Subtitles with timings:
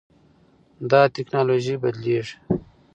[0.89, 2.35] دا ټکنالوژي بدلېږي.